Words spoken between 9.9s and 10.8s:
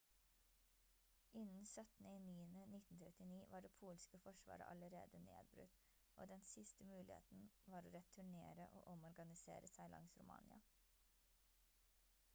langs romania